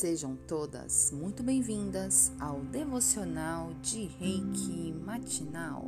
Sejam 0.00 0.34
todas 0.34 1.12
muito 1.12 1.42
bem-vindas 1.42 2.32
ao 2.40 2.60
devocional 2.60 3.70
de 3.82 4.06
Reiki 4.06 4.94
matinal. 4.94 5.84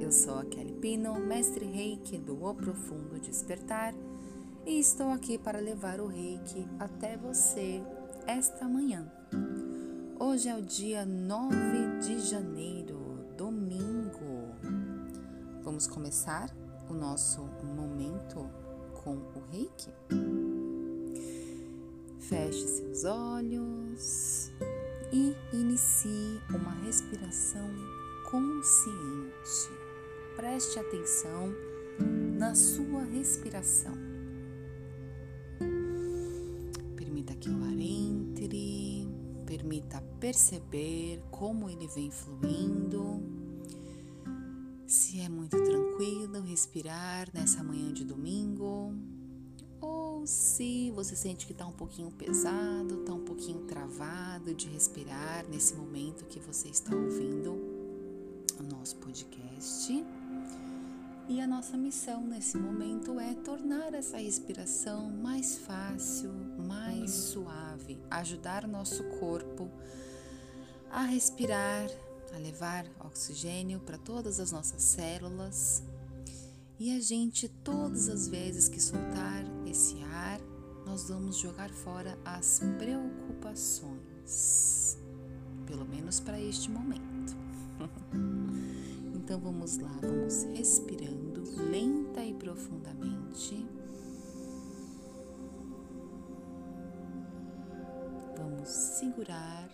Eu 0.00 0.10
sou 0.10 0.40
a 0.40 0.44
Kelly 0.44 0.72
Pino, 0.72 1.14
mestre 1.20 1.64
Reiki 1.64 2.18
do 2.18 2.44
O 2.44 2.52
Profundo 2.52 3.20
Despertar, 3.20 3.94
e 4.66 4.80
estou 4.80 5.10
aqui 5.10 5.38
para 5.38 5.60
levar 5.60 6.00
o 6.00 6.08
Reiki 6.08 6.66
até 6.80 7.16
você 7.16 7.80
esta 8.26 8.64
manhã. 8.68 9.06
Hoje 10.18 10.48
é 10.48 10.56
o 10.56 10.60
dia 10.60 11.06
9 11.06 12.00
de 12.00 12.18
janeiro, 12.18 12.98
domingo. 13.36 14.56
Vamos 15.62 15.86
começar 15.86 16.50
o 16.90 16.94
nosso 16.94 17.42
momento 17.62 18.50
com 19.04 19.12
o 19.12 19.42
Reiki? 19.52 20.45
Feche 22.28 22.66
seus 22.66 23.04
olhos 23.04 24.50
e 25.12 25.32
inicie 25.52 26.40
uma 26.50 26.72
respiração 26.84 27.70
consciente. 28.28 29.70
Preste 30.34 30.76
atenção 30.80 31.54
na 32.36 32.52
sua 32.56 33.04
respiração. 33.04 33.94
Permita 36.96 37.36
que 37.36 37.48
o 37.48 37.62
ar 37.62 37.78
entre, 37.78 39.06
permita 39.46 40.02
perceber 40.18 41.22
como 41.30 41.70
ele 41.70 41.86
vem 41.86 42.10
fluindo. 42.10 43.22
Se 44.84 45.20
é 45.20 45.28
muito 45.28 45.56
tranquilo 45.62 46.40
respirar 46.40 47.28
nessa 47.32 47.62
manhã 47.62 47.92
de 47.92 48.04
domingo, 48.04 48.92
se 50.26 50.90
você 50.90 51.14
sente 51.14 51.46
que 51.46 51.52
está 51.52 51.64
um 51.64 51.72
pouquinho 51.72 52.10
pesado, 52.10 53.00
está 53.00 53.14
um 53.14 53.24
pouquinho 53.24 53.60
travado 53.60 54.52
de 54.54 54.68
respirar 54.68 55.46
nesse 55.48 55.74
momento 55.74 56.24
que 56.24 56.40
você 56.40 56.68
está 56.68 56.94
ouvindo 56.94 57.52
o 58.58 58.62
nosso 58.64 58.96
podcast. 58.96 60.04
E 61.28 61.40
a 61.40 61.46
nossa 61.46 61.76
missão 61.76 62.26
nesse 62.26 62.56
momento 62.56 63.18
é 63.20 63.34
tornar 63.34 63.94
essa 63.94 64.18
respiração 64.18 65.10
mais 65.10 65.58
fácil, 65.58 66.32
mais 66.58 67.10
suave, 67.10 68.00
ajudar 68.10 68.64
o 68.64 68.68
nosso 68.68 69.04
corpo 69.20 69.70
a 70.90 71.02
respirar, 71.02 71.88
a 72.34 72.38
levar 72.38 72.84
oxigênio 73.04 73.80
para 73.80 73.98
todas 73.98 74.40
as 74.40 74.50
nossas 74.50 74.82
células. 74.82 75.82
E 76.78 76.96
a 76.96 77.00
gente, 77.00 77.48
todas 77.48 78.08
as 78.08 78.28
vezes 78.28 78.68
que 78.68 78.80
soltar 78.80 79.55
esse 79.76 80.02
ar, 80.04 80.40
nós 80.86 81.10
vamos 81.10 81.36
jogar 81.36 81.68
fora 81.68 82.18
as 82.24 82.62
preocupações, 82.78 84.98
pelo 85.66 85.84
menos 85.84 86.18
para 86.18 86.40
este 86.40 86.70
momento. 86.70 87.36
então 89.14 89.38
vamos 89.38 89.76
lá, 89.76 89.94
vamos 90.00 90.44
respirando 90.44 91.42
lenta 91.70 92.24
e 92.24 92.32
profundamente. 92.32 93.66
Vamos 98.38 98.70
segurar 98.70 99.68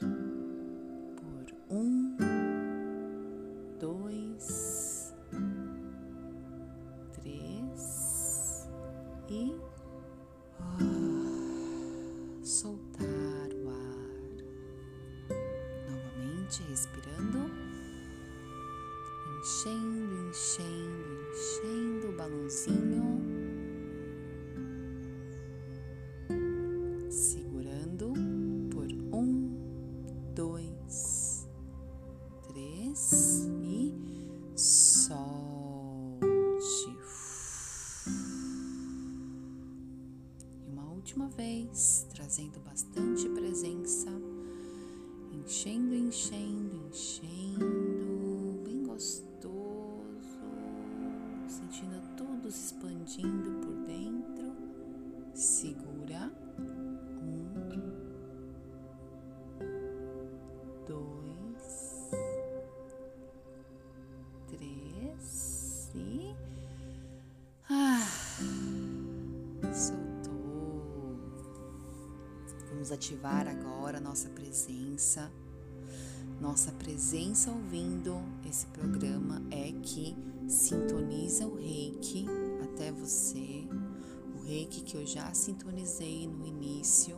Ativar 72.92 73.48
agora 73.48 73.98
nossa 73.98 74.28
presença. 74.28 75.32
Nossa 76.38 76.70
presença 76.72 77.50
ouvindo 77.50 78.20
esse 78.46 78.66
programa 78.66 79.42
é 79.50 79.72
que 79.82 80.14
sintoniza 80.46 81.46
o 81.46 81.56
reiki 81.56 82.26
até 82.62 82.92
você, 82.92 83.66
o 84.36 84.42
reiki 84.44 84.82
que 84.82 84.94
eu 84.98 85.06
já 85.06 85.32
sintonizei 85.32 86.28
no 86.28 86.46
início. 86.46 87.16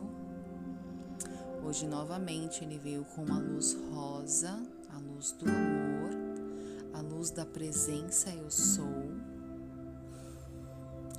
Hoje, 1.61 1.85
novamente, 1.85 2.63
ele 2.63 2.79
veio 2.79 3.03
com 3.03 3.25
uma 3.25 3.39
luz 3.39 3.73
rosa, 3.91 4.57
a 4.89 4.97
luz 4.97 5.33
do 5.33 5.45
amor, 5.49 6.11
a 6.93 7.01
luz 7.01 7.31
da 7.31 7.45
presença 7.45 8.29
eu 8.29 8.49
sou. 8.49 9.34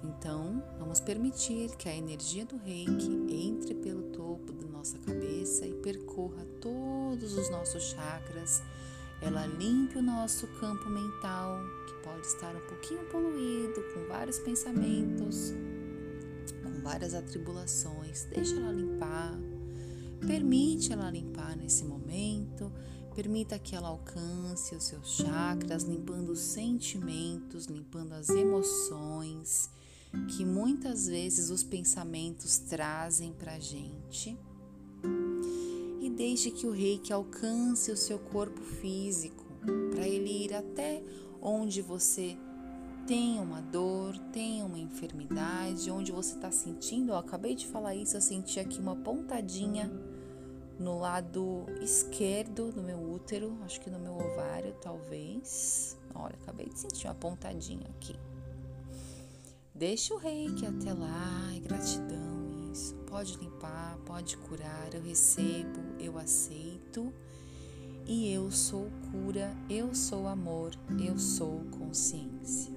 Então, 0.06 0.62
vamos 0.78 1.00
permitir 1.00 1.74
que 1.76 1.88
a 1.88 1.96
energia 1.96 2.46
do 2.46 2.56
reiki 2.56 3.10
entre 3.28 3.74
pelo 3.74 4.02
topo 4.04 4.52
da 4.52 4.66
nossa 4.68 4.98
cabeça 4.98 5.66
e 5.66 5.74
percorra 5.74 6.44
todos 6.60 7.36
os 7.36 7.50
nossos 7.50 7.82
chakras. 7.82 8.62
Ela 9.20 9.46
limpe 9.46 9.98
o 9.98 10.02
nosso 10.02 10.46
campo 10.60 10.88
mental, 10.88 11.58
que 11.86 11.94
pode 12.04 12.26
estar 12.26 12.54
um 12.54 12.66
pouquinho 12.68 13.04
poluído, 13.06 13.82
com 13.94 14.06
vários 14.08 14.38
pensamentos, 14.38 15.52
com 16.62 16.82
várias 16.82 17.14
atribulações. 17.14 18.24
Deixa 18.26 18.54
ela 18.56 18.72
limpar. 18.72 19.36
Permite 20.26 20.92
ela 20.92 21.10
limpar 21.10 21.56
nesse 21.56 21.84
momento. 21.84 22.70
Permita 23.14 23.58
que 23.58 23.74
ela 23.74 23.88
alcance 23.88 24.74
os 24.74 24.84
seus 24.84 25.16
chakras, 25.16 25.84
limpando 25.84 26.30
os 26.32 26.40
sentimentos, 26.40 27.64
limpando 27.64 28.12
as 28.12 28.28
emoções 28.28 29.35
muitas 30.66 31.06
vezes 31.06 31.48
os 31.48 31.62
pensamentos 31.62 32.58
trazem 32.58 33.32
para 33.32 33.52
a 33.52 33.58
gente. 33.60 34.36
E 36.00 36.10
deixe 36.10 36.50
que 36.50 36.66
o 36.66 36.72
reiki 36.72 37.12
alcance 37.12 37.88
o 37.92 37.96
seu 37.96 38.18
corpo 38.18 38.60
físico, 38.60 39.44
para 39.92 40.08
ele 40.08 40.44
ir 40.44 40.52
até 40.52 41.04
onde 41.40 41.80
você 41.80 42.36
tem 43.06 43.38
uma 43.38 43.60
dor, 43.60 44.18
tem 44.32 44.60
uma 44.64 44.76
enfermidade, 44.76 45.88
onde 45.88 46.10
você 46.10 46.34
está 46.34 46.50
sentindo. 46.50 47.12
Eu 47.12 47.16
acabei 47.16 47.54
de 47.54 47.68
falar 47.68 47.94
isso, 47.94 48.16
eu 48.16 48.20
senti 48.20 48.58
aqui 48.58 48.80
uma 48.80 48.96
pontadinha 48.96 49.88
no 50.80 50.98
lado 50.98 51.66
esquerdo 51.80 52.72
do 52.72 52.82
meu 52.82 52.98
útero, 52.98 53.56
acho 53.62 53.80
que 53.80 53.88
no 53.88 54.00
meu 54.00 54.14
ovário, 54.14 54.74
talvez. 54.82 55.96
Olha, 56.12 56.34
acabei 56.42 56.68
de 56.68 56.80
sentir 56.80 57.06
uma 57.06 57.14
pontadinha 57.14 57.86
aqui. 57.96 58.16
Deixa 59.78 60.14
o 60.14 60.16
reiki 60.16 60.64
até 60.64 60.94
lá, 60.94 61.52
e 61.54 61.60
gratidão, 61.60 62.70
isso. 62.72 62.94
Pode 63.06 63.36
limpar, 63.36 63.98
pode 64.06 64.34
curar, 64.38 64.94
eu 64.94 65.02
recebo, 65.02 65.80
eu 66.00 66.16
aceito. 66.16 67.12
E 68.06 68.32
eu 68.32 68.50
sou 68.50 68.90
cura, 69.10 69.54
eu 69.68 69.94
sou 69.94 70.28
amor, 70.28 70.70
eu 70.98 71.18
sou 71.18 71.60
consciência. 71.78 72.72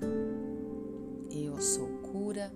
Eu 1.32 1.62
sou 1.62 1.88
cura, 2.12 2.52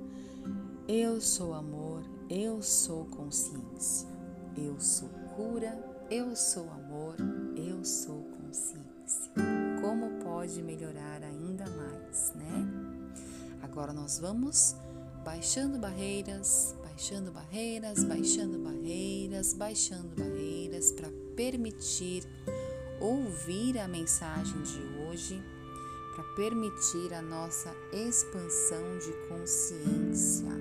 eu 0.89 1.22
sou 1.22 1.54
amor, 1.54 2.04
eu 2.30 2.62
sou 2.62 3.06
consciência. 3.06 4.10
Eu 4.57 4.78
sou 4.78 5.07
cura, 5.38 6.04
eu 6.12 6.36
sou 6.36 6.69
amor, 6.69 7.16
eu 7.56 7.86
sou 7.86 8.24
consciência. 8.24 9.31
Como 9.80 10.22
pode 10.22 10.62
melhorar 10.62 11.24
ainda 11.24 11.66
mais, 11.69 12.34
né? 12.36 12.62
Agora 13.74 13.92
nós 13.92 14.20
vamos 14.20 14.75
baixando 15.25 15.80
barreiras, 15.80 16.75
baixando 16.84 17.31
barreiras, 17.31 18.04
baixando 18.04 18.60
barreiras, 18.60 19.56
baixando 19.56 20.16
barreiras 20.16 20.92
para 20.92 21.10
permitir 21.36 22.24
ouvir 23.02 23.80
a 23.80 23.88
mensagem 23.88 24.62
de 24.62 24.80
hoje, 25.02 25.42
para 26.14 26.24
permitir 26.36 27.16
a 27.16 27.22
nossa 27.24 27.74
expansão 27.92 29.00
de 29.00 29.12
consciência. 29.28 30.52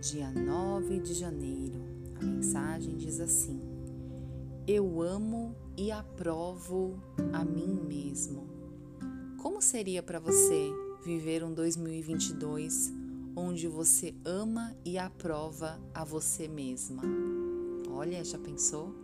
Dia 0.00 0.30
9 0.30 1.00
de 1.00 1.12
janeiro, 1.12 1.82
a 2.20 2.24
mensagem 2.24 2.96
diz 2.98 3.18
assim: 3.18 3.60
Eu 4.64 5.02
amo 5.02 5.56
e 5.76 5.90
aprovo 5.90 7.02
a 7.32 7.44
mim 7.44 7.80
mesmo. 7.84 8.51
Como 9.42 9.60
seria 9.60 10.04
para 10.04 10.20
você 10.20 10.70
viver 11.04 11.42
um 11.42 11.52
2022 11.52 12.92
onde 13.34 13.66
você 13.66 14.14
ama 14.24 14.72
e 14.84 14.96
aprova 14.96 15.80
a 15.92 16.04
você 16.04 16.46
mesma. 16.46 17.02
Olha, 17.90 18.24
já 18.24 18.38
pensou? 18.38 18.94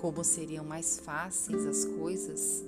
Como 0.00 0.24
seriam 0.24 0.64
mais 0.64 0.98
fáceis 1.00 1.66
as 1.66 1.84
coisas? 1.84 2.64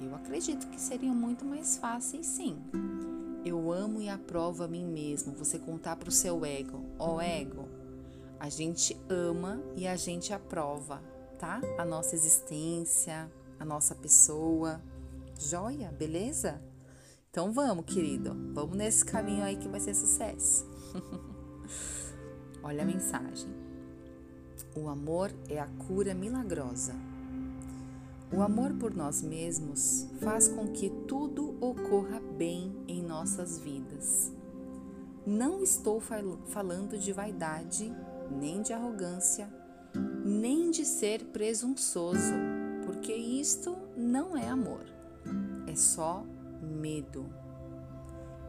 Eu 0.00 0.14
acredito 0.14 0.68
que 0.68 0.80
seriam 0.80 1.16
muito 1.16 1.44
mais 1.44 1.76
fáceis, 1.78 2.24
sim. 2.24 2.56
Eu 3.44 3.72
amo 3.72 4.00
e 4.00 4.08
aprovo 4.08 4.62
a 4.62 4.68
mim 4.68 4.86
mesmo. 4.86 5.34
Você 5.34 5.58
contar 5.58 5.96
para 5.96 6.10
o 6.10 6.12
seu 6.12 6.44
ego: 6.44 6.84
Ó, 6.96 7.16
oh, 7.16 7.20
ego, 7.20 7.68
a 8.38 8.48
gente 8.48 8.96
ama 9.08 9.60
e 9.74 9.84
a 9.84 9.96
gente 9.96 10.32
aprova, 10.32 11.02
tá? 11.40 11.60
A 11.76 11.84
nossa 11.84 12.14
existência, 12.14 13.28
a 13.58 13.64
nossa 13.64 13.94
pessoa. 13.94 14.80
Joia, 15.38 15.90
beleza? 15.90 16.62
Então 17.30 17.52
vamos, 17.52 17.84
querido. 17.84 18.34
Vamos 18.54 18.76
nesse 18.76 19.04
caminho 19.04 19.42
aí 19.42 19.56
que 19.56 19.68
vai 19.68 19.80
ser 19.80 19.94
sucesso. 19.94 20.66
Olha 22.62 22.82
a 22.82 22.86
mensagem. 22.86 23.54
O 24.74 24.88
amor 24.88 25.30
é 25.48 25.58
a 25.58 25.66
cura 25.66 26.14
milagrosa. 26.14 26.94
O 28.32 28.42
amor 28.42 28.72
por 28.74 28.94
nós 28.94 29.22
mesmos 29.22 30.08
faz 30.20 30.48
com 30.48 30.66
que 30.68 30.90
tudo 31.06 31.56
ocorra 31.60 32.20
bem 32.20 32.74
em 32.88 33.02
nossas 33.02 33.58
vidas. 33.58 34.32
Não 35.24 35.62
estou 35.62 36.00
fal 36.00 36.38
falando 36.46 36.98
de 36.98 37.12
vaidade, 37.12 37.92
nem 38.30 38.62
de 38.62 38.72
arrogância, 38.72 39.48
nem 40.24 40.70
de 40.70 40.84
ser 40.84 41.24
presunçoso, 41.26 42.34
porque 43.06 43.20
isto 43.20 43.78
não 43.96 44.36
é 44.36 44.48
amor, 44.48 44.84
é 45.68 45.76
só 45.76 46.26
medo. 46.60 47.24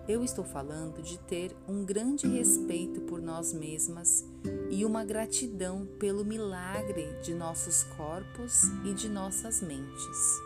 Eu 0.07 0.23
estou 0.23 0.43
falando 0.43 0.99
de 1.03 1.19
ter 1.19 1.55
um 1.67 1.85
grande 1.85 2.27
respeito 2.27 3.01
por 3.01 3.21
nós 3.21 3.53
mesmas 3.53 4.25
e 4.71 4.83
uma 4.83 5.05
gratidão 5.05 5.85
pelo 5.99 6.25
milagre 6.25 7.19
de 7.21 7.35
nossos 7.35 7.83
corpos 7.83 8.63
e 8.83 8.95
de 8.95 9.07
nossas 9.07 9.61
mentes. 9.61 10.41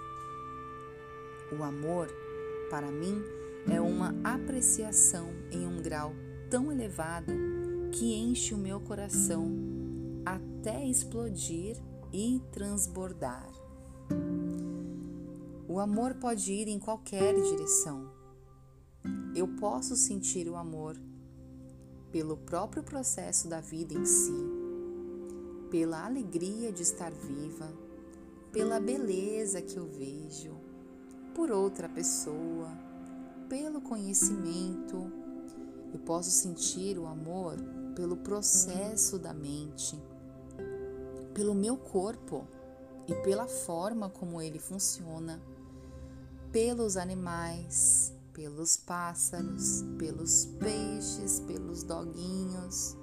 O 1.58 1.64
amor, 1.64 2.10
para 2.70 2.92
mim, 2.92 3.24
é 3.72 3.80
uma 3.80 4.14
apreciação 4.26 5.30
em 5.50 5.66
um 5.66 5.82
grau 5.82 6.14
tão 6.50 6.70
elevado 6.70 7.32
que 7.94 8.14
enche 8.14 8.54
o 8.54 8.58
meu 8.58 8.82
coração 8.82 9.56
até 10.26 10.86
explodir 10.86 11.78
e 12.12 12.42
transbordar. 12.52 13.51
O 15.68 15.80
amor 15.80 16.16
pode 16.16 16.52
ir 16.52 16.68
em 16.68 16.78
qualquer 16.78 17.34
direção. 17.34 18.12
Eu 19.34 19.48
posso 19.48 19.96
sentir 19.96 20.50
o 20.50 20.56
amor 20.56 20.98
pelo 22.12 22.36
próprio 22.36 22.84
processo 22.84 23.48
da 23.48 23.62
vida 23.62 23.94
em 23.94 24.06
si, 24.06 24.34
pela 25.70 26.06
alegria 26.06 26.72
de 26.72 26.82
estar 26.82 27.12
viva, 27.12 27.72
pela 28.52 28.80
beleza 28.80 29.62
que 29.62 29.78
eu 29.78 29.88
vejo, 29.88 30.52
por 31.34 31.50
outra 31.50 31.88
pessoa, 31.88 32.70
pelo 33.48 33.80
conhecimento. 33.80 35.10
Eu 35.94 36.00
posso 36.00 36.30
sentir 36.32 37.00
o 37.00 37.08
amor 37.08 37.56
pelo 37.96 38.18
processo 38.18 39.18
da 39.18 39.34
mente, 39.34 39.98
pelo 41.34 41.56
meu 41.56 41.78
corpo 41.78 42.46
e 43.08 43.16
pela 43.16 43.48
forma 43.48 44.10
como 44.10 44.42
ele 44.42 44.60
funciona 44.60 45.42
pelos 46.52 46.98
animais, 46.98 48.14
pelos 48.34 48.78
pássaros, 48.78 49.84
pelos 49.98 50.46
peixes, 50.60 51.40
pelos 51.42 51.84
doguinhos. 51.84 52.98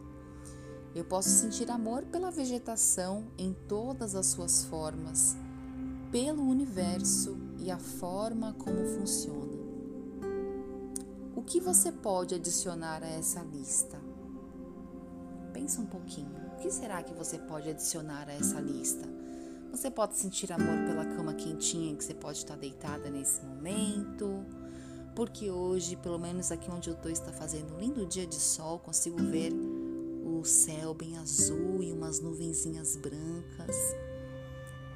Eu 0.95 1.05
posso 1.05 1.29
sentir 1.29 1.71
amor 1.71 2.05
pela 2.07 2.31
vegetação 2.31 3.29
em 3.39 3.55
todas 3.67 4.15
as 4.15 4.27
suas 4.27 4.65
formas, 4.65 5.37
pelo 6.11 6.43
universo 6.43 7.37
e 7.59 7.71
a 7.71 7.79
forma 7.79 8.55
como 8.55 8.85
funciona. 8.99 9.59
O 11.35 11.43
que 11.43 11.61
você 11.61 11.93
pode 11.93 12.35
adicionar 12.35 13.03
a 13.03 13.09
essa 13.09 13.41
lista? 13.43 13.99
Pensa 15.53 15.81
um 15.81 15.87
pouquinho. 15.87 16.37
O 16.55 16.57
que 16.61 16.71
será 16.71 17.03
que 17.03 17.15
você 17.15 17.39
pode 17.39 17.71
adicionar 17.71 18.29
a 18.29 18.33
essa 18.33 18.61
lista? 18.61 19.18
Você 19.71 19.91
pode 19.91 20.17
sentir 20.17 20.51
amor 20.53 20.87
pela 20.87 21.05
cama 21.05 21.35
quentinha 21.35 21.95
que 21.95 22.03
você 22.03 22.15
pode 22.15 22.39
estar 22.39 22.57
deitada 22.57 23.11
nesse 23.11 23.45
momento, 23.45 24.45
porque 25.15 25.51
hoje, 25.51 25.95
pelo 25.97 26.19
menos 26.19 26.51
aqui 26.51 26.71
onde 26.71 26.89
eu 26.89 26.95
estou, 26.95 27.11
está 27.11 27.31
fazendo 27.33 27.75
um 27.75 27.79
lindo 27.79 28.07
dia 28.07 28.27
de 28.27 28.37
sol, 28.37 28.79
consigo 28.79 29.19
ver 29.19 29.53
o 30.25 30.43
céu 30.45 30.95
bem 30.95 31.17
azul 31.19 31.83
e 31.83 31.93
umas 31.93 32.19
nuvenzinhas 32.19 32.97
brancas. 32.97 33.77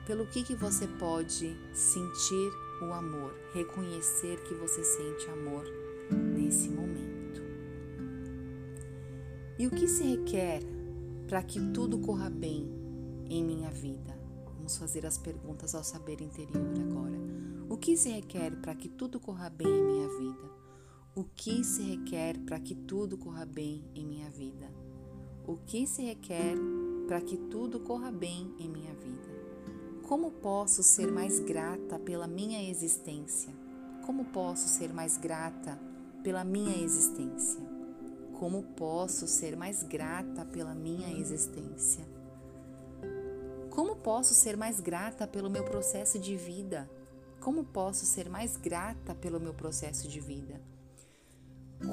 Pelo 0.07 0.27
que 0.27 0.43
que 0.43 0.55
você 0.55 0.89
pode 0.89 1.57
sentir 1.73 2.51
o 2.81 2.93
amor, 2.93 3.35
reconhecer 3.55 4.43
que 4.45 4.55
você 4.55 4.83
sente 4.83 5.31
amor 5.31 5.65
nesse 6.11 6.69
momento? 6.71 7.43
E 9.59 9.67
o 9.67 9.71
que 9.71 9.87
se 9.87 10.03
requer 10.03 10.61
para 11.29 11.43
que 11.43 11.61
tudo 11.73 11.99
corra 11.99 12.29
bem 12.29 12.69
em 13.29 13.45
minha 13.45 13.71
vida? 13.71 14.22
Vamos 14.73 14.91
fazer 14.91 15.05
as 15.05 15.19
perguntas 15.19 15.75
ao 15.75 15.85
saber 15.85 16.23
interior 16.23 16.65
agora. 16.81 17.19
O 17.69 17.77
que 17.77 17.95
se 17.95 18.09
requer 18.09 18.57
para 18.57 18.75
que 18.75 18.89
tudo 18.89 19.21
corra 19.21 19.51
bem 19.51 19.69
em 19.69 19.85
minha 19.85 20.09
vida? 20.09 20.51
O 21.15 21.25
que 21.25 21.63
se 21.63 21.83
requer 21.83 22.39
para 22.39 22.59
que 22.59 22.75
tudo 22.75 23.19
corra 23.19 23.45
bem 23.45 23.85
em 23.95 24.07
minha 24.07 24.31
vida? 24.31 24.73
O 25.47 25.59
que 25.59 25.87
se 25.87 26.01
requer 26.01 26.57
para 27.07 27.21
que 27.21 27.37
tudo 27.37 27.81
corra 27.81 28.11
bem 28.11 28.55
em 28.59 28.67
minha 28.67 28.95
vida? 28.95 29.29
Como 30.05 30.31
posso 30.31 30.83
ser 30.83 31.13
mais 31.13 31.39
grata 31.39 31.99
pela 31.99 32.27
minha 32.27 32.71
existência? 32.71 33.53
Como 34.07 34.25
posso 34.25 34.69
ser 34.69 34.91
mais 34.91 35.19
grata 35.19 35.79
pela 36.23 36.45
minha 36.45 36.83
existência? 36.83 37.63
Como 38.39 38.63
posso 38.63 39.27
ser 39.29 39.55
mais 39.55 39.83
grata 39.83 40.47
pela 40.47 40.75
minha 40.75 41.13
existência? 41.13 42.12
Como 43.75 43.97
posso 43.97 44.35
ser 44.35 44.55
mais 44.55 44.81
grata 44.81 45.27
pelo 45.27 45.49
meu 45.49 45.65
processo 45.65 46.19
de 46.19 46.37
vida? 46.37 46.91
Como 47.41 47.65
posso 47.65 48.05
ser 48.05 48.29
mais 48.29 48.55
grata 48.55 49.15
pelo 49.15 49.41
meu 49.41 49.55
processo 49.55 50.07
de 50.07 50.21
vida? 50.21 50.61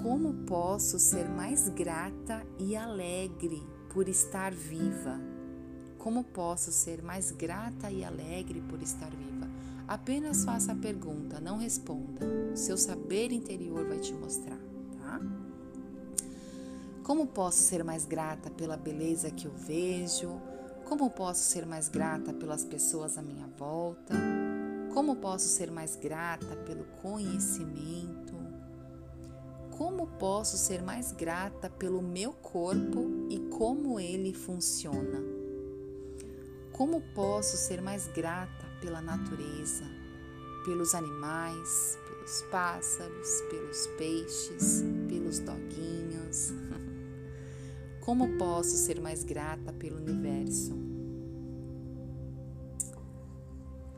Como 0.04 0.46
posso 0.46 1.00
ser 1.00 1.30
mais 1.30 1.70
grata 1.70 2.46
e 2.60 2.76
alegre 2.76 3.66
por 3.94 4.10
estar 4.10 4.54
viva? 4.54 5.22
Como 5.98 6.22
posso 6.26 6.70
ser 6.70 7.02
mais 7.02 7.32
grata 7.32 7.90
e 7.90 8.04
alegre 8.04 8.62
por 8.70 8.82
estar 8.82 9.10
viva? 9.10 9.50
Apenas 9.88 10.44
faça 10.44 10.74
a 10.74 10.76
pergunta, 10.76 11.40
não 11.40 11.58
responda. 11.58 12.58
Seu 12.58 12.78
saber 12.78 13.32
interior 13.32 13.88
vai 13.88 14.00
te 14.00 14.14
mostrar, 14.14 14.60
tá? 14.98 15.22
Como 17.04 17.26
posso 17.26 17.64
ser 17.64 17.86
mais 17.86 18.04
grata 18.04 18.50
pela 18.50 18.76
beleza 18.76 19.32
que 19.32 19.46
eu 19.46 19.54
vejo? 19.54 20.59
Como 20.90 21.08
posso 21.12 21.44
ser 21.44 21.68
mais 21.68 21.88
grata 21.88 22.34
pelas 22.34 22.66
pessoas 22.66 23.16
à 23.16 23.22
minha 23.22 23.46
volta? 23.60 24.16
Como 24.92 25.18
posso 25.18 25.48
ser 25.48 25.70
mais 25.70 25.96
grata 25.96 26.56
pelo 26.66 26.84
conhecimento? 27.00 28.36
Como 29.70 30.08
posso 30.18 30.58
ser 30.58 30.82
mais 30.82 31.12
grata 31.12 31.70
pelo 31.70 32.02
meu 32.02 32.34
corpo 32.34 33.06
e 33.30 33.38
como 33.52 34.00
ele 34.00 34.34
funciona? 34.34 35.22
Como 36.74 37.04
posso 37.14 37.56
ser 37.56 37.84
mais 37.84 38.08
grata 38.08 38.66
pela 38.82 39.00
natureza, 39.00 39.86
pelos 40.66 40.96
animais, 40.96 42.00
pelos 42.08 42.42
pássaros, 42.50 43.42
pelos 43.52 43.86
peixes, 43.96 44.84
pelos? 45.08 45.40
Como 48.10 48.40
posso 48.40 48.76
ser 48.76 49.00
mais 49.00 49.24
grata 49.24 49.72
pelo 49.72 49.98
universo? 49.98 50.76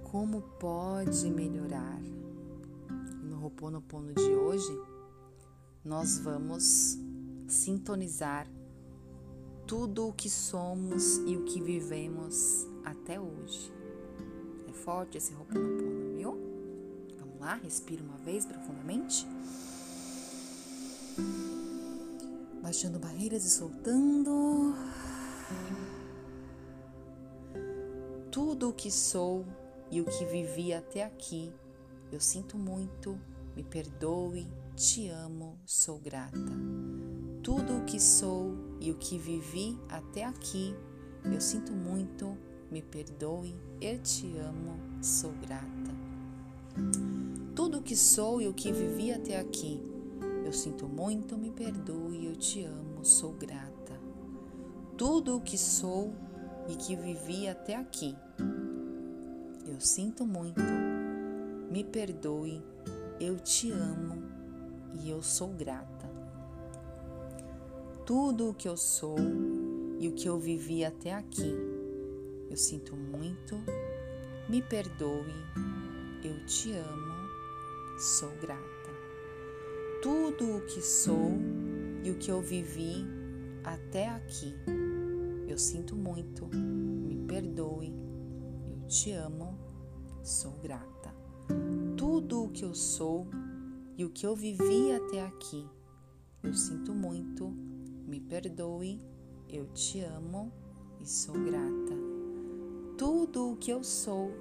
Como 0.03 0.41
pode 0.59 1.31
melhorar? 1.31 1.97
No 3.23 3.37
Roponopono 3.37 4.13
de 4.13 4.35
hoje, 4.35 4.77
nós 5.81 6.19
vamos 6.19 6.99
sintonizar 7.47 8.51
tudo 9.65 10.09
o 10.09 10.13
que 10.13 10.29
somos 10.29 11.19
e 11.19 11.37
o 11.37 11.45
que 11.45 11.61
vivemos 11.61 12.67
até 12.83 13.17
hoje. 13.17 13.71
É 14.67 14.73
forte 14.73 15.17
esse 15.17 15.33
Ho'oponopono, 15.33 16.17
viu? 16.17 16.37
Vamos 17.17 17.39
lá, 17.39 17.53
respira 17.55 18.03
uma 18.03 18.17
vez 18.17 18.45
profundamente. 18.45 19.25
Baixando 22.61 22.99
barreiras 22.99 23.43
e 23.43 23.49
soltando. 23.49 24.75
Tudo 28.31 28.69
o 28.69 28.73
que 28.73 28.91
sou 28.91 29.45
e 29.89 29.99
o 29.99 30.05
que 30.05 30.23
vivi 30.25 30.71
até 30.73 31.03
aqui, 31.03 31.51
eu 32.11 32.19
sinto 32.19 32.57
muito, 32.57 33.19
me 33.55 33.63
perdoe, 33.63 34.47
te 34.75 35.09
amo, 35.09 35.59
sou 35.65 35.99
grata. 35.99 36.37
Tudo 37.43 37.79
o 37.79 37.85
que 37.85 37.99
sou 37.99 38.55
e 38.79 38.91
o 38.91 38.95
que 38.95 39.17
vivi 39.17 39.77
até 39.89 40.23
aqui, 40.23 40.75
eu 41.25 41.41
sinto 41.41 41.73
muito, 41.73 42.37
me 42.71 42.81
perdoe, 42.81 43.53
eu 43.81 43.99
te 43.99 44.37
amo, 44.37 44.79
sou 45.01 45.31
grata. 45.33 45.91
Tudo 47.53 47.79
o 47.79 47.81
que 47.81 47.97
sou 47.97 48.41
e 48.41 48.47
o 48.47 48.53
que 48.53 48.71
vivi 48.71 49.11
até 49.11 49.39
aqui, 49.39 49.81
eu 50.51 50.53
sinto 50.53 50.85
muito, 50.85 51.37
me 51.37 51.49
perdoe, 51.49 52.25
eu 52.25 52.35
te 52.35 52.61
amo, 52.65 53.05
sou 53.05 53.31
grata. 53.31 53.97
Tudo 54.97 55.37
o 55.37 55.41
que 55.41 55.57
sou 55.57 56.13
e 56.67 56.75
que 56.75 56.93
vivi 56.93 57.47
até 57.47 57.77
aqui, 57.77 58.13
eu 59.65 59.79
sinto 59.79 60.25
muito, 60.25 60.61
me 61.71 61.85
perdoe, 61.85 62.61
eu 63.17 63.39
te 63.39 63.71
amo 63.71 64.23
e 65.01 65.09
eu 65.09 65.23
sou 65.23 65.53
grata. 65.53 66.11
Tudo 68.05 68.49
o 68.49 68.53
que 68.53 68.67
eu 68.67 68.75
sou 68.75 69.15
e 69.99 70.09
o 70.09 70.11
que 70.11 70.27
eu 70.27 70.37
vivi 70.37 70.83
até 70.83 71.13
aqui, 71.13 71.55
eu 72.49 72.57
sinto 72.57 72.93
muito, 72.97 73.55
me 74.49 74.61
perdoe, 74.61 75.33
eu 76.21 76.45
te 76.45 76.73
amo, 76.73 77.29
sou 77.97 78.31
grata. 78.41 78.80
Tudo 80.01 80.57
o 80.57 80.61
que 80.65 80.81
sou 80.81 81.37
e 82.03 82.09
o 82.09 82.15
que 82.15 82.31
eu 82.31 82.41
vivi 82.41 83.05
até 83.63 84.09
aqui, 84.09 84.51
eu 85.47 85.59
sinto 85.59 85.95
muito, 85.95 86.47
me 86.47 87.15
perdoe, 87.27 87.93
eu 88.65 88.87
te 88.87 89.11
amo, 89.11 89.59
sou 90.23 90.53
grata. 90.53 91.13
Tudo 91.95 92.45
o 92.45 92.49
que 92.49 92.65
eu 92.65 92.73
sou 92.73 93.27
e 93.95 94.03
o 94.03 94.09
que 94.09 94.25
eu 94.25 94.35
vivi 94.35 94.91
até 94.91 95.23
aqui. 95.23 95.69
Eu 96.41 96.55
sinto 96.55 96.95
muito, 96.95 97.49
me 98.07 98.19
perdoe, 98.19 98.99
eu 99.47 99.67
te 99.67 99.99
amo 99.99 100.51
e 100.99 101.07
sou 101.07 101.35
grata. 101.35 101.95
Tudo 102.97 103.51
o 103.51 103.55
que 103.55 103.69
eu 103.69 103.83
sou 103.83 104.31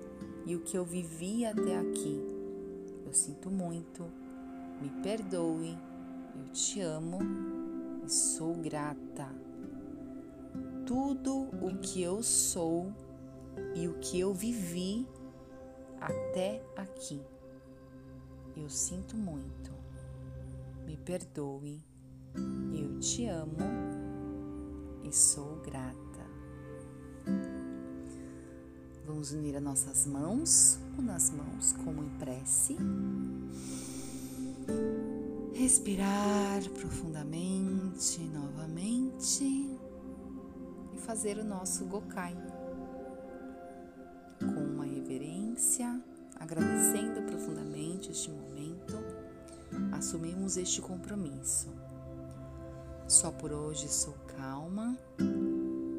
e 0.46 0.56
o 0.56 0.60
que 0.60 0.78
eu 0.78 0.86
vivi 0.86 1.44
até 1.44 1.76
aqui. 1.78 2.18
Eu 3.04 3.12
sinto 3.12 3.50
muito, 3.50 4.10
me 4.80 4.88
perdoe, 5.02 5.78
eu 6.34 6.52
te 6.52 6.80
amo 6.80 7.18
e 8.04 8.08
sou 8.10 8.54
grata. 8.54 9.28
Tudo 10.86 11.48
o 11.64 11.78
que 11.78 12.02
eu 12.02 12.22
sou 12.22 12.92
e 13.74 13.86
o 13.86 13.98
que 13.98 14.18
eu 14.18 14.32
vivi 14.32 15.06
até 16.00 16.62
aqui. 16.76 17.20
Eu 18.56 18.68
sinto 18.68 19.16
muito. 19.16 19.70
Me 20.84 20.96
perdoe. 20.96 21.84
Eu 22.72 22.98
te 22.98 23.26
amo 23.26 23.56
e 25.04 25.12
sou 25.12 25.56
grata. 25.56 26.00
Vamos 29.06 29.32
unir 29.32 29.56
as 29.56 29.62
nossas 29.62 30.06
mãos, 30.06 30.78
nas 30.98 31.30
mãos 31.30 31.72
como 31.84 32.02
em 32.02 32.10
prece. 32.18 32.76
Respirar 35.52 36.62
profundamente 36.70 38.20
novamente 38.20 39.44
e 40.92 40.98
fazer 40.98 41.38
o 41.38 41.44
nosso 41.44 41.84
Gokai 41.84 42.34
com 44.40 44.46
uma 44.46 44.84
reverência, 44.84 46.00
agradecendo 46.36 47.22
profundamente 47.22 48.10
este 48.10 48.30
momento, 48.30 48.96
assumimos 49.92 50.56
este 50.56 50.80
compromisso. 50.80 51.68
Só 53.06 53.30
por 53.30 53.52
hoje 53.52 53.88
sou 53.88 54.14
calma, 54.36 54.96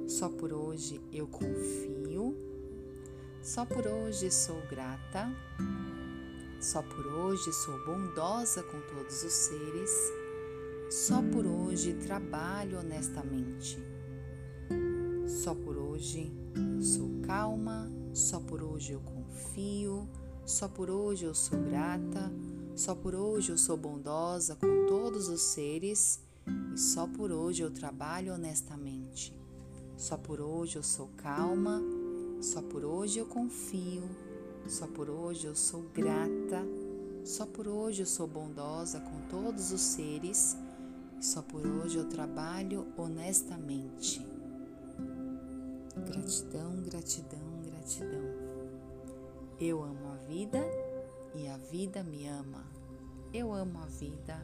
só 0.07 0.29
por 0.29 0.51
hoje 0.51 0.99
eu 1.11 1.27
confio, 1.27 2.35
só 3.43 3.65
por 3.65 3.85
hoje 3.85 4.31
sou 4.31 4.59
grata, 4.69 5.29
só 6.61 6.83
por 6.83 7.07
hoje 7.07 7.51
sou 7.51 7.83
bondosa 7.83 8.61
com 8.61 8.79
todos 8.81 9.23
os 9.23 9.33
seres, 9.33 9.91
só 10.91 11.19
por 11.19 11.43
hoje 11.43 11.93
trabalho 11.95 12.77
honestamente, 12.77 13.79
só 15.25 15.55
por 15.55 15.75
hoje 15.75 16.31
sou 16.79 17.19
calma, 17.25 17.91
só 18.13 18.39
por 18.39 18.61
hoje 18.61 18.93
eu 18.93 18.99
confio, 19.01 20.07
só 20.45 20.67
por 20.67 20.91
hoje 20.91 21.25
eu 21.25 21.33
sou 21.33 21.59
grata, 21.59 22.31
só 22.75 22.93
por 22.93 23.15
hoje 23.15 23.51
eu 23.51 23.57
sou 23.57 23.75
bondosa 23.75 24.55
com 24.55 24.85
todos 24.85 25.29
os 25.29 25.41
seres. 25.41 26.21
E 26.73 26.77
só 26.77 27.07
por 27.07 27.31
hoje 27.31 27.61
eu 27.61 27.71
trabalho 27.71 28.33
honestamente. 28.33 29.35
Só 29.97 30.17
por 30.17 30.39
hoje 30.41 30.77
eu 30.77 30.83
sou 30.83 31.09
calma, 31.17 31.81
só 32.41 32.61
por 32.61 32.83
hoje 32.83 33.19
eu 33.19 33.25
confio, 33.25 34.03
só 34.67 34.87
por 34.87 35.09
hoje 35.09 35.47
eu 35.47 35.55
sou 35.55 35.83
grata, 35.93 36.65
só 37.23 37.45
por 37.45 37.67
hoje 37.67 38.01
eu 38.01 38.07
sou 38.07 38.27
bondosa 38.27 38.99
com 38.99 39.21
todos 39.29 39.71
os 39.71 39.81
seres 39.81 40.57
só 41.21 41.43
por 41.43 41.63
hoje 41.63 41.99
eu 41.99 42.09
trabalho 42.09 42.87
honestamente. 42.97 44.25
Gratidão, 45.95 46.81
gratidão, 46.81 47.61
gratidão. 47.63 48.23
Eu 49.59 49.83
amo 49.83 50.13
a 50.13 50.15
vida 50.27 50.59
e 51.35 51.47
a 51.47 51.57
vida 51.57 52.03
me 52.03 52.27
ama. 52.27 52.63
Eu 53.31 53.53
amo 53.53 53.77
a 53.77 53.85
vida 53.85 54.43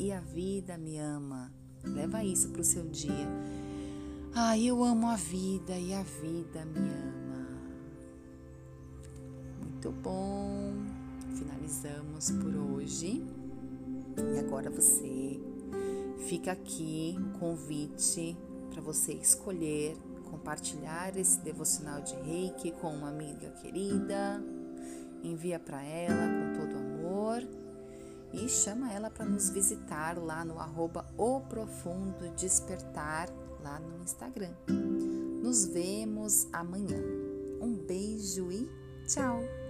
e 0.00 0.10
a 0.10 0.18
vida 0.18 0.76
me 0.76 0.98
ama. 0.98 1.52
Leva 1.84 2.24
isso 2.24 2.48
para 2.48 2.62
o 2.62 2.64
seu 2.64 2.88
dia. 2.88 3.28
Ah, 4.34 4.58
eu 4.58 4.82
amo 4.82 5.06
a 5.06 5.14
vida 5.14 5.78
e 5.78 5.94
a 5.94 6.02
vida 6.02 6.64
me 6.64 6.80
ama. 6.80 7.25
Muito 9.86 10.02
bom. 10.02 10.72
Finalizamos 11.36 12.32
por 12.32 12.52
hoje. 12.56 13.24
E 14.34 14.38
agora 14.40 14.68
você 14.68 15.40
fica 16.26 16.50
aqui 16.50 17.16
convite 17.38 18.36
para 18.70 18.82
você 18.82 19.12
escolher 19.12 19.96
compartilhar 20.28 21.16
esse 21.16 21.38
devocional 21.38 22.00
de 22.00 22.16
reiki 22.16 22.72
com 22.72 22.88
uma 22.88 23.10
amiga 23.10 23.48
querida, 23.62 24.42
envia 25.22 25.60
para 25.60 25.80
ela 25.84 26.26
com 26.26 26.58
todo 26.58 26.76
amor 26.76 27.48
e 28.32 28.48
chama 28.48 28.92
ela 28.92 29.08
para 29.08 29.24
nos 29.24 29.50
visitar 29.50 30.18
lá 30.18 30.44
no 30.44 30.58
arroba 30.58 31.06
O 31.16 31.42
Profundo 31.42 32.28
Despertar 32.34 33.28
lá 33.62 33.78
no 33.78 34.02
Instagram. 34.02 34.52
Nos 35.40 35.64
vemos 35.66 36.48
amanhã. 36.52 37.00
Um 37.60 37.72
beijo 37.86 38.50
e 38.50 38.68
tchau! 39.06 39.65